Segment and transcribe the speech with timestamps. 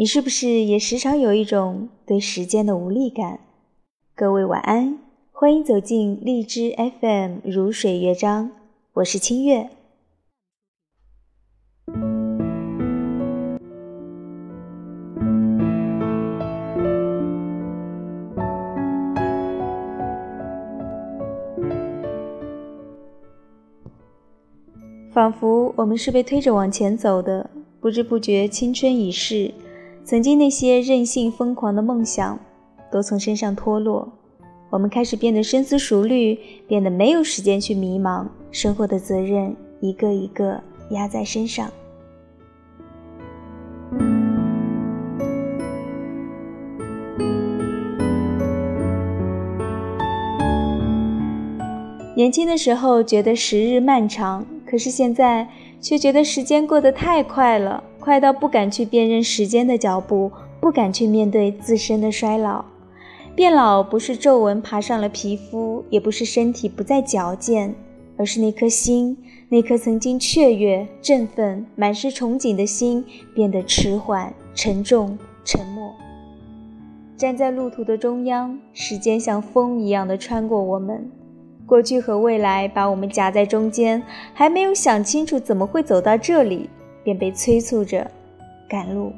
[0.00, 3.40] 你是不是也时常有一种对时间的无力感？
[4.14, 4.98] 各位晚安，
[5.30, 8.50] 欢迎走进荔枝 FM 如水乐章，
[8.94, 9.68] 我是清月。
[25.12, 29.52] 仿佛我们是被推着往前走的，不知不觉青春已逝，
[30.04, 32.38] 曾经那些任性疯狂的梦想
[32.90, 34.12] 都从身上脱落，
[34.68, 41.70] 我们开始变得深思熟虑，变得没有时间去迷茫，生活的责任一个一个压在身上。
[52.16, 54.44] 年轻的时候觉得时日漫长。
[54.66, 55.48] 可是现在
[55.80, 62.64] 却觉得时间过得太快了，快到不敢去辨认时间的脚步，不敢去面对自身的衰老。
[63.36, 67.74] 变老不是皱纹爬上了皮肤，也不是身体不再矫健，
[68.16, 69.16] 而是那颗心，
[69.48, 75.92] 那颗曾经雀跃、振奋、满是憧憬的心，变得迟缓、沉重、沉默。
[77.16, 81.10] 站在路途的中央，时间像风一样的穿过我们。
[81.66, 84.02] 过去和未来把我们夹在中间，
[84.34, 86.68] 还没有想清楚怎么会走到这里，
[87.02, 88.10] 便被催促着
[88.68, 89.12] 赶路。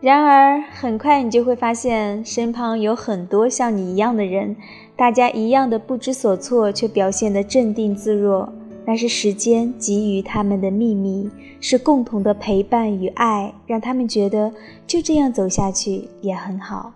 [0.00, 4.56] 然而，很快你就会发现，身旁有很多像你一样的人，
[4.96, 8.52] 大家一样的不知所措，却表现得镇定自若。
[8.84, 11.30] 那是时间给予他们的秘密，
[11.60, 14.52] 是共同的陪伴与爱，让他们觉得
[14.86, 16.92] 就这样走下去也很好。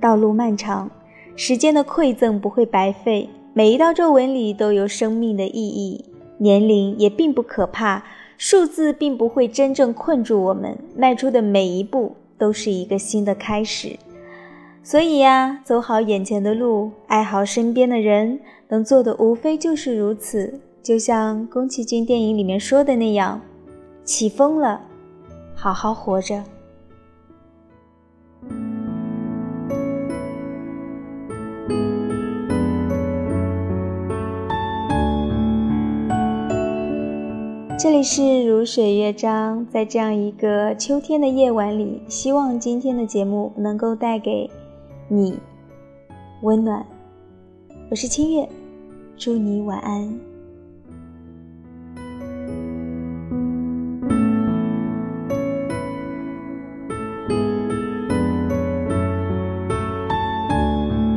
[0.00, 0.90] 道路漫长，
[1.36, 6.04] 时间的馈赠不会白费，每一道皱纹里都有生命的意义。
[6.38, 8.04] 年龄也并不可怕。
[8.36, 13.96] 数字并不会真正困住我们，迈出的每一步都是一个新的开始。
[14.82, 20.58] 所以呀，走好眼前的路，爱好身边的人，能做的无非就是如此。
[20.84, 23.40] 就像宫崎骏电影里面说的那样
[24.04, 24.82] ：“起风了，
[25.54, 26.44] 好好活着。”
[37.78, 44.50] 这里是如水乐章，在这样一个秋天的夜晚里，希望今天的节目能够带给
[45.08, 45.38] 你
[46.42, 46.84] 温暖。
[47.90, 48.46] 我是清月，
[49.16, 50.33] 祝你晚安。